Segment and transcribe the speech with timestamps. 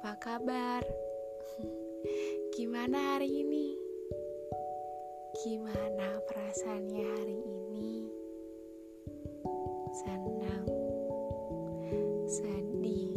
[0.00, 0.80] Apa kabar?
[2.56, 3.76] Gimana hari ini?
[5.44, 8.08] Gimana perasaannya hari ini?
[9.92, 10.64] Senang,
[12.24, 13.12] sedih,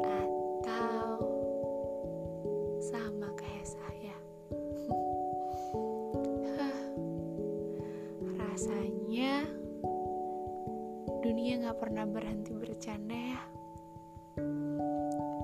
[0.00, 1.28] atau
[2.80, 4.16] sama kayak saya?
[8.48, 9.44] Rasanya
[11.20, 13.44] dunia gak pernah berhenti bercanda ya.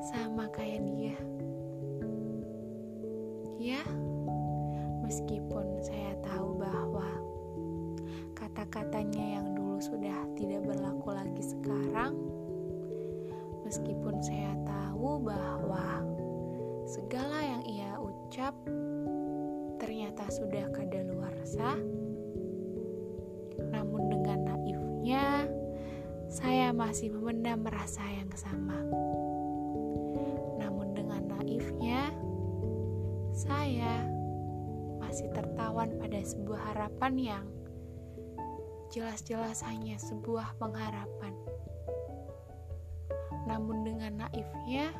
[0.07, 1.19] Sama kayak dia.
[3.59, 3.83] Ya,
[5.03, 7.09] meskipun saya tahu bahwa
[8.39, 12.15] kata-katanya yang dulu sudah tidak berlaku lagi sekarang,
[13.67, 16.07] meskipun saya tahu bahwa
[16.87, 18.55] segala yang ia ucap
[19.83, 21.75] ternyata sudah kadaluarsa,
[23.75, 25.51] namun dengan naifnya
[26.31, 28.79] saya masih memendam rasa yang sama.
[33.47, 34.03] Saya
[34.99, 37.45] masih tertawan pada sebuah harapan yang
[38.91, 41.35] jelas-jelas hanya sebuah pengharapan.
[43.47, 44.91] Namun dengan naifnya,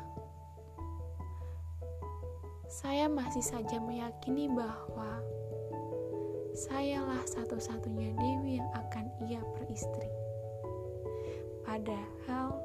[2.71, 5.19] saya masih saja meyakini bahwa
[6.55, 10.07] sayalah satu-satunya Dewi yang akan ia peristri.
[11.67, 12.55] Padahal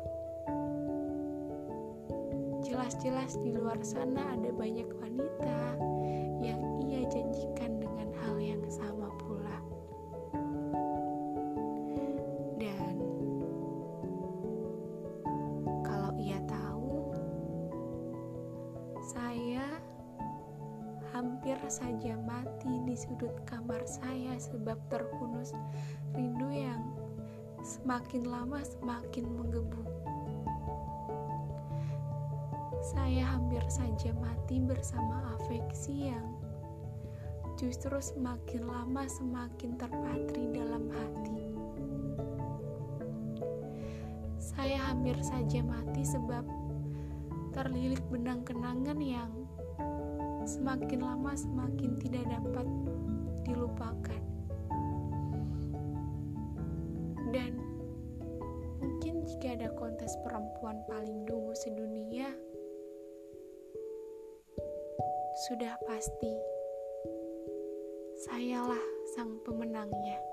[2.62, 5.12] jelas-jelas di luar sana ada banyak wanita
[19.13, 19.69] saya
[21.13, 25.53] hampir saja mati di sudut kamar saya sebab terhunus
[26.17, 26.81] rindu yang
[27.61, 29.84] semakin lama semakin menggebu.
[32.81, 36.27] Saya hampir saja mati bersama afeksi yang
[37.61, 41.45] justru semakin lama semakin terpatri dalam hati.
[44.41, 46.43] Saya hampir saja mati sebab
[47.53, 49.33] terlilit benang kenangan yang
[50.49, 52.67] semakin lama semakin tidak dapat
[53.45, 54.23] dilupakan.
[57.33, 57.53] Dan
[58.81, 62.33] mungkin jika ada kontes perempuan paling dungu sedunia,
[65.49, 66.33] sudah pasti
[68.29, 70.31] sayalah sang pemenangnya.